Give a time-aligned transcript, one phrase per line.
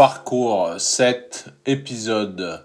[0.00, 2.64] Parcours 7, épisode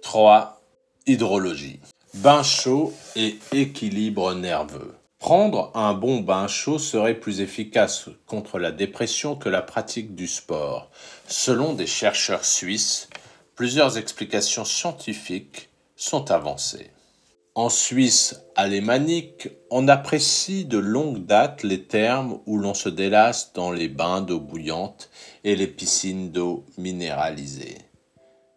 [0.00, 0.62] 3,
[1.06, 1.78] hydrologie.
[2.14, 4.94] Bain chaud et équilibre nerveux.
[5.18, 10.26] Prendre un bon bain chaud serait plus efficace contre la dépression que la pratique du
[10.26, 10.88] sport.
[11.26, 13.10] Selon des chercheurs suisses,
[13.56, 16.92] plusieurs explications scientifiques sont avancées.
[17.60, 23.70] En Suisse alémanique, on apprécie de longue date les termes où l'on se délasse dans
[23.70, 25.10] les bains d'eau bouillante
[25.44, 27.76] et les piscines d'eau minéralisée.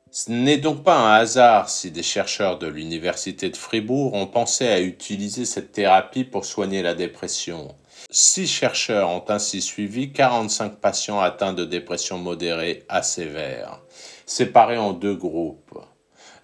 [0.10, 4.70] Ce n'est donc pas un hasard si des chercheurs de l'Université de Fribourg ont pensé
[4.70, 7.76] à utiliser cette thérapie pour soigner la dépression.
[8.10, 13.82] Six chercheurs ont ainsi suivi 45 patients atteints de dépression modérée à sévère,
[14.26, 15.78] séparés en deux groupes.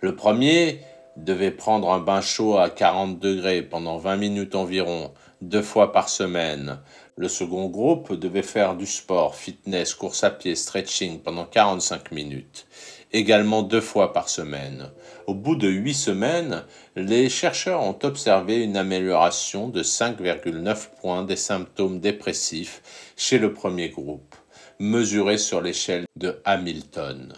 [0.01, 0.81] Le premier
[1.23, 6.09] devait prendre un bain chaud à 40 degrés pendant 20 minutes environ, deux fois par
[6.09, 6.79] semaine.
[7.17, 12.65] Le second groupe devait faire du sport, fitness, course à pied, stretching pendant 45 minutes,
[13.11, 14.89] également deux fois par semaine.
[15.27, 16.63] Au bout de huit semaines,
[16.95, 22.81] les chercheurs ont observé une amélioration de 5,9 points des symptômes dépressifs
[23.17, 24.35] chez le premier groupe,
[24.79, 27.33] mesuré sur l'échelle de Hamilton.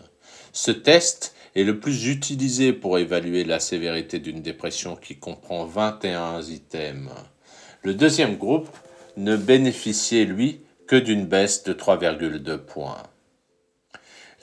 [0.53, 6.41] Ce test est le plus utilisé pour évaluer la sévérité d'une dépression qui comprend 21
[6.41, 7.11] items.
[7.83, 8.69] Le deuxième groupe
[9.17, 13.03] ne bénéficiait, lui, que d'une baisse de 3,2 points.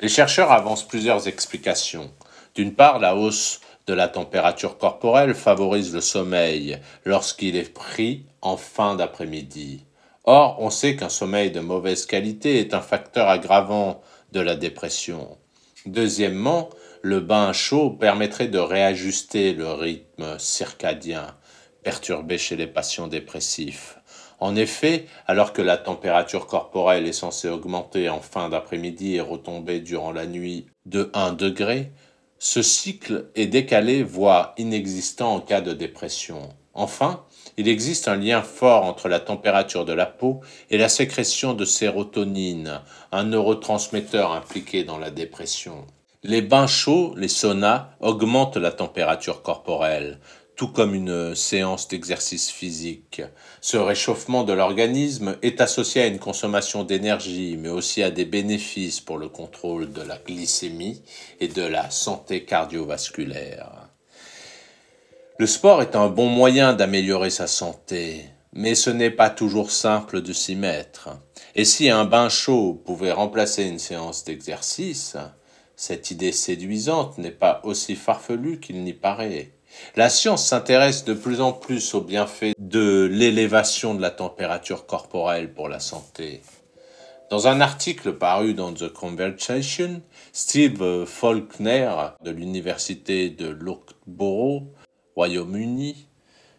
[0.00, 2.10] Les chercheurs avancent plusieurs explications.
[2.54, 8.56] D'une part, la hausse de la température corporelle favorise le sommeil lorsqu'il est pris en
[8.56, 9.84] fin d'après-midi.
[10.24, 15.38] Or, on sait qu'un sommeil de mauvaise qualité est un facteur aggravant de la dépression.
[15.86, 16.68] Deuxièmement,
[17.02, 21.36] le bain chaud permettrait de réajuster le rythme circadien
[21.82, 23.98] perturbé chez les patients dépressifs.
[24.40, 29.80] En effet, alors que la température corporelle est censée augmenter en fin d'après-midi et retomber
[29.80, 31.92] durant la nuit de 1 degré,
[32.38, 36.48] ce cycle est décalé voire inexistant en cas de dépression.
[36.72, 37.24] Enfin,
[37.56, 41.64] il existe un lien fort entre la température de la peau et la sécrétion de
[41.64, 45.84] sérotonine, un neurotransmetteur impliqué dans la dépression.
[46.24, 50.18] Les bains chauds, les saunas, augmentent la température corporelle,
[50.56, 53.22] tout comme une séance d'exercice physique.
[53.60, 58.98] Ce réchauffement de l'organisme est associé à une consommation d'énergie, mais aussi à des bénéfices
[59.00, 61.00] pour le contrôle de la glycémie
[61.38, 63.88] et de la santé cardiovasculaire.
[65.38, 70.20] Le sport est un bon moyen d'améliorer sa santé, mais ce n'est pas toujours simple
[70.20, 71.10] de s'y mettre.
[71.54, 75.16] Et si un bain chaud pouvait remplacer une séance d'exercice,
[75.78, 79.52] cette idée séduisante n'est pas aussi farfelue qu'il n'y paraît.
[79.94, 85.54] La science s'intéresse de plus en plus aux bienfaits de l'élévation de la température corporelle
[85.54, 86.42] pour la santé.
[87.30, 90.02] Dans un article paru dans The Conversation,
[90.32, 91.92] Steve Faulkner
[92.24, 94.64] de l'université de Loughborough,
[95.14, 96.08] Royaume-Uni,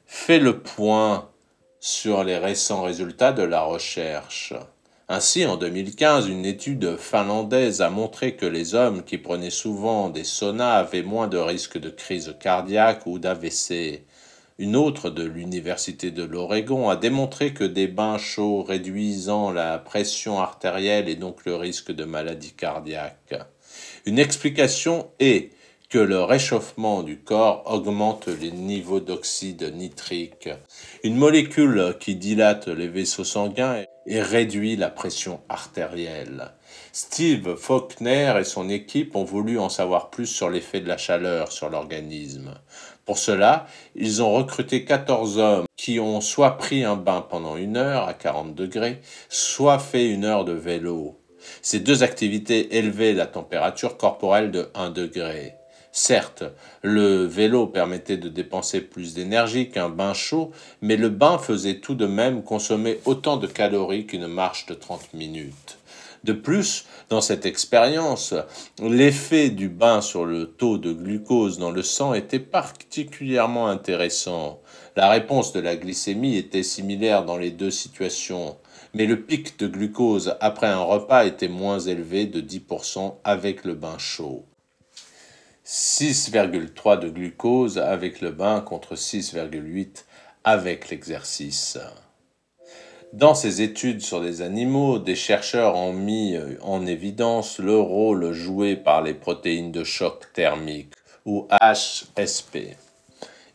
[0.05, 1.29] fait le point
[1.81, 4.53] sur les récents résultats de la recherche.
[5.11, 10.23] Ainsi, en 2015, une étude finlandaise a montré que les hommes qui prenaient souvent des
[10.23, 14.03] saunas avaient moins de risques de crise cardiaque ou d'AVC.
[14.59, 20.37] Une autre de l'Université de l'Oregon a démontré que des bains chauds réduisant la pression
[20.37, 23.33] artérielle et donc le risque de maladie cardiaque.
[24.05, 25.49] Une explication est
[25.89, 30.49] que le réchauffement du corps augmente les niveaux d'oxyde nitrique,
[31.03, 36.51] une molécule qui dilate les vaisseaux sanguins et réduit la pression artérielle.
[36.91, 41.51] Steve Faulkner et son équipe ont voulu en savoir plus sur l'effet de la chaleur
[41.51, 42.55] sur l'organisme.
[43.05, 47.77] Pour cela, ils ont recruté 14 hommes qui ont soit pris un bain pendant une
[47.77, 48.99] heure à 40 degrés,
[49.29, 51.19] soit fait une heure de vélo.
[51.61, 55.58] Ces deux activités élevaient la température corporelle de 1 degré.
[55.91, 56.43] Certes,
[56.83, 60.51] le vélo permettait de dépenser plus d'énergie qu'un bain chaud,
[60.81, 65.15] mais le bain faisait tout de même consommer autant de calories qu'une marche de 30
[65.15, 65.79] minutes.
[66.23, 68.35] De plus, dans cette expérience,
[68.79, 74.59] l'effet du bain sur le taux de glucose dans le sang était particulièrement intéressant.
[74.95, 78.57] La réponse de la glycémie était similaire dans les deux situations,
[78.93, 83.73] mais le pic de glucose après un repas était moins élevé de 10% avec le
[83.73, 84.45] bain chaud.
[85.71, 90.03] 6,3 de glucose avec le bain contre 6,8
[90.43, 91.77] avec l'exercice.
[93.13, 98.77] Dans ces études sur des animaux, des chercheurs ont mis en évidence le rôle joué
[98.77, 100.93] par les protéines de choc thermique
[101.23, 102.75] ou HSP,